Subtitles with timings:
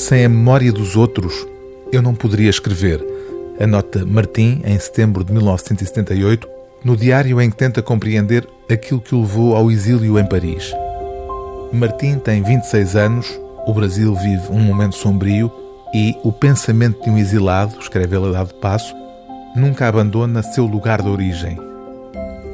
[0.00, 1.46] Sem a memória dos outros,
[1.92, 3.04] eu não poderia escrever.
[3.60, 6.48] Anota Martim, em setembro de 1978,
[6.82, 10.72] no diário em que tenta compreender aquilo que o levou ao exílio em Paris.
[11.70, 15.52] Martim tem 26 anos, o Brasil vive um momento sombrio
[15.94, 18.94] e o pensamento de um exilado, escreve ele a dado passo,
[19.54, 21.58] nunca abandona seu lugar de origem.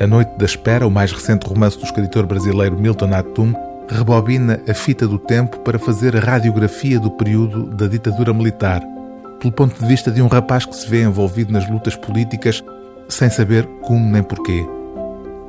[0.00, 3.54] A Noite da Espera, o mais recente romance do escritor brasileiro Milton Atum,
[3.90, 8.82] rebobina a fita do tempo para fazer a radiografia do período da ditadura militar,
[9.40, 12.62] pelo ponto de vista de um rapaz que se vê envolvido nas lutas políticas
[13.08, 14.66] sem saber como nem porquê.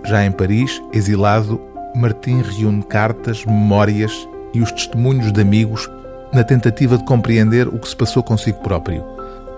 [0.06, 1.60] Já em Paris, exilado,
[1.96, 5.90] Martim reúne cartas, memórias e os testemunhos de amigos
[6.32, 9.04] na tentativa de compreender o que se passou consigo próprio.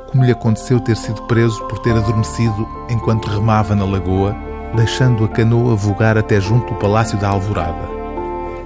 [0.09, 4.35] Como lhe aconteceu ter sido preso por ter adormecido enquanto remava na lagoa,
[4.75, 8.00] deixando a canoa vogar até junto do Palácio da Alvorada.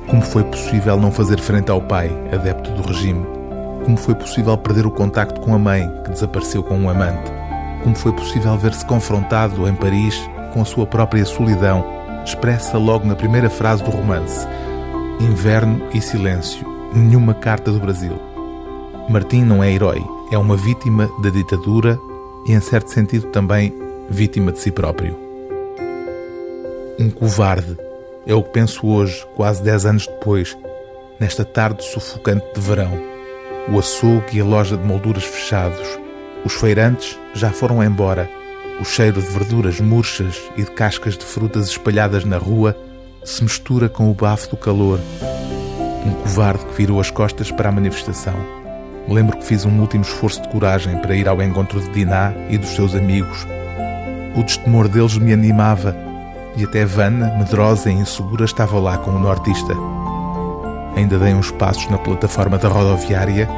[0.08, 3.26] Como foi possível não fazer frente ao pai, adepto do regime?
[3.84, 7.32] Como foi possível perder o contacto com a mãe, que desapareceu com um amante?
[7.84, 10.16] Como foi possível ver-se confrontado em Paris
[10.54, 11.84] com a sua própria solidão,
[12.24, 14.48] expressa logo na primeira frase do romance:
[15.20, 18.14] Inverno e silêncio, nenhuma carta do Brasil.
[19.10, 22.00] Martim não é herói, é uma vítima da ditadura
[22.48, 23.74] e, em certo sentido, também
[24.08, 25.18] vítima de si próprio.
[27.00, 27.76] Um covarde
[28.26, 30.58] é o que penso hoje, quase dez anos depois,
[31.20, 32.92] nesta tarde sufocante de verão.
[33.72, 35.88] O açougue e a loja de molduras fechados.
[36.44, 38.30] Os feirantes já foram embora.
[38.80, 42.76] O cheiro de verduras murchas e de cascas de frutas espalhadas na rua
[43.24, 45.00] se mistura com o bafo do calor.
[46.06, 48.36] Um covarde que virou as costas para a manifestação.
[49.08, 52.58] Lembro que fiz um último esforço de coragem para ir ao encontro de Diná e
[52.58, 53.46] dos seus amigos.
[54.36, 55.96] O destemor deles me animava
[56.56, 59.74] e até Vanna, medrosa e insegura, estava lá com o nortista.
[60.96, 63.50] Ainda dei uns passos na plataforma da rodoviária,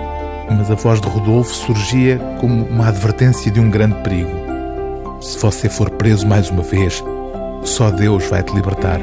[0.50, 4.32] mas a voz de Rodolfo surgia como uma advertência de um grande perigo.
[5.22, 7.04] Se você for preso mais uma vez,
[7.64, 9.00] só Deus vai te libertar.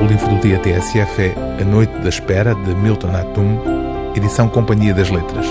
[0.00, 3.58] O livro do dia TSF é A Noite da Espera, de Milton Atum,
[4.14, 5.46] edição Companhia das Letras.